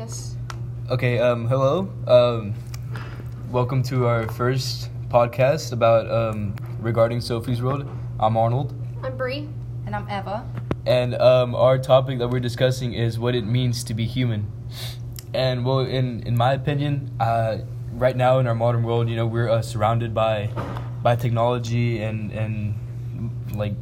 [0.00, 0.34] Yes.
[0.88, 1.86] Okay, um, hello.
[2.06, 2.54] Um,
[3.50, 7.86] welcome to our first podcast about um, regarding Sophie's World.
[8.18, 9.46] I'm Arnold, I'm Bree.
[9.84, 10.48] And I'm Eva.
[10.86, 14.50] and um, our topic that we're discussing is what it means to be human.
[15.34, 17.58] And well, in in my opinion, uh,
[17.92, 20.48] right now in our modern world, you know, we're uh, surrounded by
[21.02, 22.74] by technology and and
[23.54, 23.74] like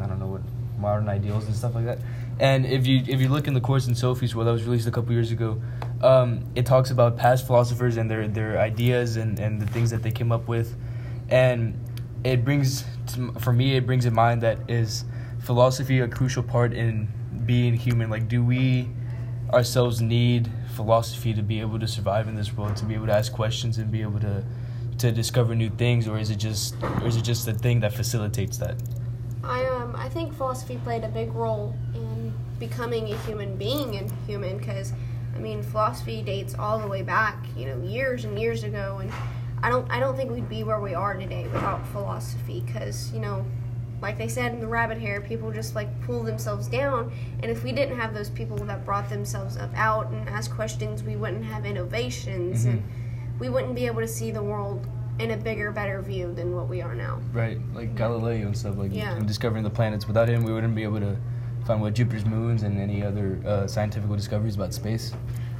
[0.00, 0.42] I don't know what
[0.80, 1.98] modern ideals and stuff like that.
[2.38, 4.88] And if you if you look in the course in Sophie's World that was released
[4.88, 5.60] a couple years ago,
[6.02, 10.02] um, it talks about past philosophers and their their ideas and and the things that
[10.02, 10.74] they came up with,
[11.28, 11.78] and
[12.24, 15.04] it brings to, for me it brings in mind that is
[15.40, 17.08] philosophy a crucial part in
[17.44, 18.08] being human.
[18.10, 18.88] Like, do we
[19.52, 23.14] ourselves need philosophy to be able to survive in this world, to be able to
[23.14, 24.44] ask questions and be able to
[24.98, 27.92] to discover new things, or is it just or is it just the thing that
[27.92, 28.76] facilitates that?
[29.42, 34.10] I um I think philosophy played a big role in becoming a human being and
[34.26, 34.92] human because
[35.34, 39.10] I mean philosophy dates all the way back you know years and years ago and
[39.62, 43.20] I don't I don't think we'd be where we are today without philosophy because you
[43.20, 43.44] know
[44.02, 47.64] like they said in the rabbit hair people just like pull themselves down and if
[47.64, 51.44] we didn't have those people that brought themselves up out and asked questions we wouldn't
[51.44, 52.82] have innovations and
[53.38, 54.86] we wouldn't be able to see the world
[55.20, 57.20] in a bigger better view than what we are now.
[57.32, 59.14] Right, like Galileo and stuff like Yeah.
[59.16, 60.06] and discovering the planets.
[60.06, 61.16] Without him, we wouldn't be able to
[61.66, 65.12] find what Jupiter's moons and any other uh, scientific discoveries about space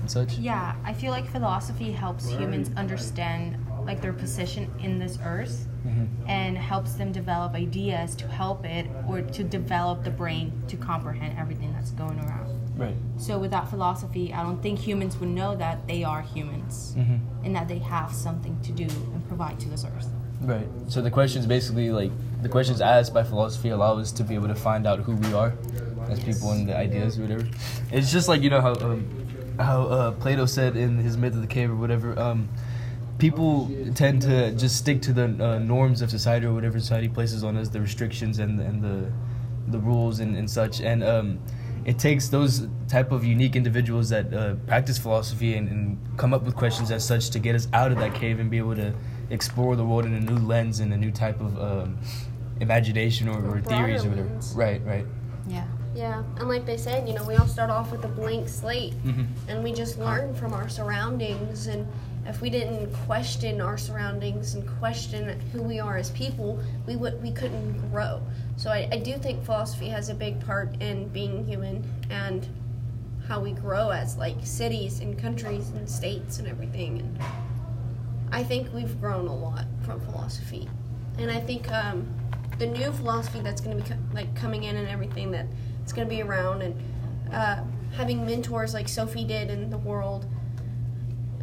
[0.00, 0.36] and such.
[0.38, 6.08] Yeah, I feel like philosophy helps humans understand like their position in this earth Mhm.
[6.26, 11.38] and helps them develop ideas to help it or to develop the brain to comprehend
[11.38, 12.50] everything that's going around.
[12.76, 12.94] Right.
[13.16, 17.54] So without philosophy, I don't think humans would know that they are humans hmm and
[17.54, 20.08] that they have something to do and provide to this earth.
[20.40, 20.66] Right.
[20.88, 22.10] So the questions basically like
[22.42, 25.32] the questions asked by philosophy allow us to be able to find out who we
[25.32, 25.52] are
[26.10, 27.46] as people and the ideas or whatever.
[27.92, 31.40] It's just like you know how um, how uh, Plato said in his Myth of
[31.40, 32.18] the Cave or whatever.
[32.18, 32.48] Um,
[33.18, 37.42] people tend to just stick to the uh, norms of society or whatever society places
[37.44, 39.10] on us, the restrictions and and the
[39.68, 40.80] the rules and, and such.
[40.80, 41.38] And um,
[41.86, 46.42] it takes those type of unique individuals that uh, practice philosophy and, and come up
[46.42, 48.92] with questions as such to get us out of that cave and be able to
[49.30, 51.96] explore the world in a new lens and a new type of um,
[52.60, 54.28] imagination or, or theories or whatever.
[54.28, 54.52] lens.
[54.56, 55.06] Right, right.
[55.48, 55.66] Yeah.
[55.94, 58.92] Yeah, and like they said, you know, we all start off with a blank slate
[59.04, 59.24] Mm-hmm.
[59.48, 61.86] and we just learn from our surroundings and
[62.28, 67.22] if we didn't question our surroundings and question who we are as people, we would
[67.22, 68.20] we couldn't grow.
[68.56, 72.46] So I, I do think philosophy has a big part in being human and
[73.28, 77.18] how we grow as like cities and countries and states and everything and
[78.32, 80.68] I think we've grown a lot from philosophy.
[81.18, 82.06] And I think um,
[82.58, 85.46] the new philosophy that's going to be co- like coming in and everything that
[85.82, 86.74] it's going to be around and
[87.32, 87.62] uh,
[87.96, 90.26] having mentors like Sophie did in the world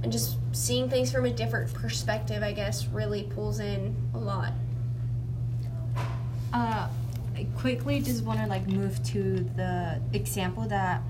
[0.03, 4.51] and just seeing things from a different perspective, I guess, really pulls in a lot.
[6.53, 6.87] Uh,
[7.35, 11.01] I quickly just want to like move to the example that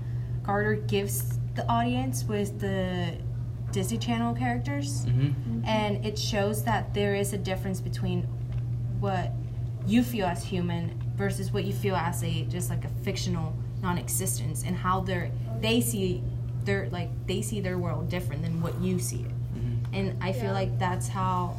[0.42, 3.14] Gaarder gives the audience with the
[3.72, 5.64] Disney Channel characters, Mm-hmm.
[5.66, 8.22] and it shows that there is a difference between
[9.00, 9.32] what
[9.86, 14.62] you feel as human versus what you feel as a just like a fictional non-existence,
[14.64, 16.22] and how they're they see
[16.64, 19.30] their like they see their world different than what you see it,
[19.92, 20.52] and I feel Yeah.
[20.52, 21.56] like that's how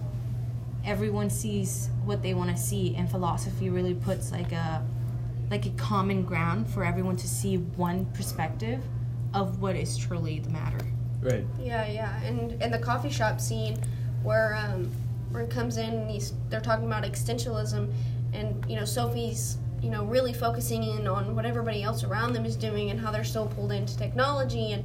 [0.86, 4.86] everyone sees what they want to see and philosophy really puts like a
[5.50, 8.84] like a common ground for everyone to see one perspective
[9.34, 10.78] of what is truly the matter
[11.22, 11.44] Right.
[11.60, 13.80] Yeah, yeah, and in the coffee shop scene,
[14.22, 14.92] where um,
[15.32, 17.92] where it comes in, and he's they're talking about existentialism,
[18.32, 22.44] and you know Sophie's you know really focusing in on what everybody else around them
[22.44, 24.84] is doing and how they're still pulled into technology and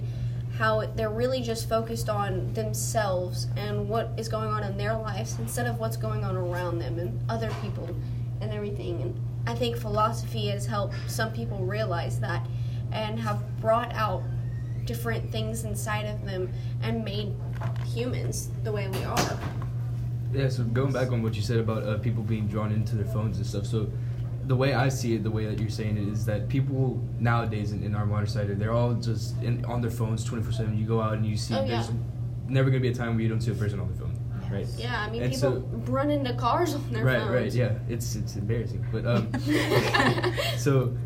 [0.58, 5.38] how they're really just focused on themselves and what is going on in their lives
[5.38, 7.88] instead of what's going on around them and other people
[8.42, 9.00] and everything.
[9.00, 12.46] And I think philosophy has helped some people realize that
[12.92, 14.22] and have brought out
[14.84, 16.52] different things inside of them
[16.82, 17.34] and made
[17.86, 19.38] humans the way we are.
[20.34, 23.10] Yeah, so going back on what you said about uh, people being drawn into their
[23.10, 23.90] phones and stuff, so
[24.46, 27.72] the way I see it, the way that you're saying it, is that people nowadays
[27.72, 30.76] in, in our modern society, they're all just in, on their phones 24 7.
[30.78, 31.66] You go out and you see, Oh, yeah.
[31.82, 31.90] there's
[32.48, 34.18] never going to be a time where you don't see a person on their phone,
[34.50, 34.66] right?
[34.76, 37.30] Yeah, I mean, And people so- run into cars on their right, phones.
[37.32, 37.78] right, yeah.
[37.88, 39.30] It's it's embarrassing, but um,
[40.58, 40.96] so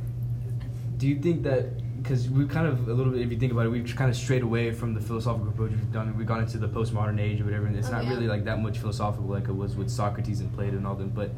[0.96, 1.70] do you think that
[2.02, 4.16] because we kind of a little bit, if you think about it, we've kind of
[4.16, 6.16] strayed away from the philosophical approach we've done.
[6.18, 8.10] We've gone into the postmodern age or whatever, and it's Oh, not yeah.
[8.10, 11.08] really like that much philosophical like it was with Socrates and Plato and all them.
[11.08, 11.30] But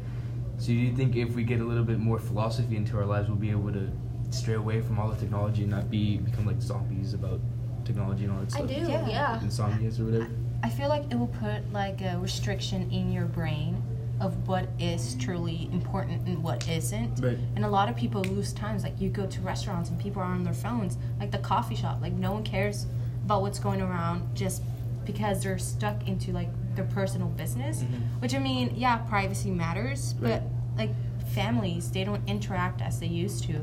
[0.57, 3.27] so do you think if we get a little bit more philosophy into our lives,
[3.27, 3.89] we'll be able to
[4.31, 7.39] stray away from all the technology and not be become like zombies about
[7.85, 8.63] technology and all that stuff?
[8.63, 9.07] I do, Yeah.
[9.07, 9.39] yeah.
[9.43, 10.29] Insomnias or whatever.
[10.63, 13.81] I feel like it will put like a restriction in your brain
[14.19, 17.19] of what is truly important and what isn't.
[17.23, 17.37] Right.
[17.55, 18.83] And a lot of people lose times.
[18.83, 22.01] Like you go to restaurants and people are on their phones, like the coffee shop.
[22.01, 22.87] Like no one cares
[23.23, 24.63] about what's going around just
[25.07, 27.81] because they're stuck into like their personal business.
[27.81, 28.21] Mhm.
[28.21, 30.41] Which I mean, yeah, privacy matters, Right.
[30.41, 30.43] but
[30.77, 30.91] like
[31.33, 33.55] families, they don't interact as they used to.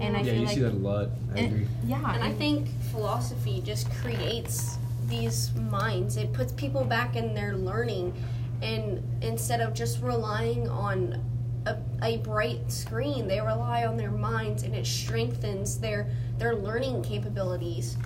[0.00, 1.08] And I yeah, feel you like see that a lot.
[1.34, 1.68] I and- agree.
[1.86, 4.78] Yeah, And I think philosophy just creates
[5.08, 6.16] these minds.
[6.18, 8.12] It puts people back in their learning,
[8.60, 11.18] and instead of just relying on
[11.66, 16.08] a, a bright screen, they rely on their minds, and it strengthens their
[16.38, 17.96] their learning capabilities.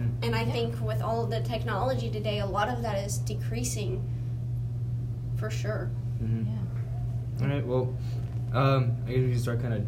[0.00, 0.26] Mhm.
[0.26, 0.52] And I Yeah.
[0.52, 4.02] think with all the technology today, a lot of that is decreasing,
[5.36, 5.90] for sure.
[6.22, 6.46] Mhm.
[6.46, 7.42] yeah.
[7.44, 7.66] All right.
[7.66, 7.88] Well,
[8.52, 9.82] um, I guess we can start kind of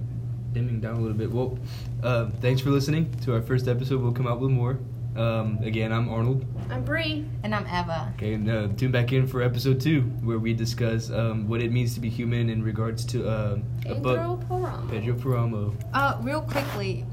[0.52, 1.32] dimming down a little bit.
[1.32, 1.58] Well,
[2.02, 4.00] uh, thanks for listening to our first episode.
[4.02, 4.78] We'll come out with more.
[5.14, 6.42] Um, again, I'm Arnold.
[6.70, 7.26] I'm Bree.
[7.42, 8.14] And I'm Eva.
[8.16, 11.70] Okay, and uh, tune back in for episode two, where we discuss um, what it
[11.70, 14.16] means to be human in regards to uh, a book.
[14.16, 14.88] Pedro Paramo.
[14.90, 15.74] Pedro Paramo.
[15.92, 17.04] Uh, real quickly,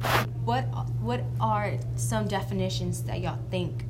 [0.49, 0.63] what
[1.07, 3.85] what are some definitions that y'all think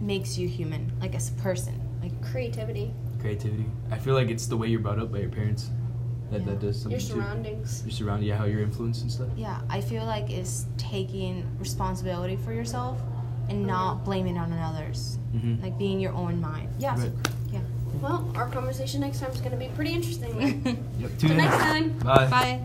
[0.00, 1.74] makes you human, like as a person?
[2.02, 2.92] Like, Creativity.
[3.20, 3.66] Creativity.
[3.92, 5.70] I feel like it's the way you're brought up by your parents.
[6.32, 6.46] That, Yeah.
[6.46, 7.14] that does something Your too.
[7.14, 7.82] surroundings.
[7.86, 9.28] Your surrounding, yeah, how you're influenced and stuff.
[9.36, 13.00] yeah, I feel like it's taking responsibility for yourself
[13.48, 15.62] and not blaming on others, Mm-hmm.
[15.62, 16.68] like being your own mind.
[16.78, 17.12] Yeah, so- Right.
[17.52, 17.60] yeah.
[18.00, 20.32] Well, our conversation next time is going to be pretty interesting.
[20.38, 20.84] then.
[21.02, 21.10] Yep.
[21.18, 21.86] Till next time.
[21.98, 22.26] Bye.
[22.38, 22.60] Bye.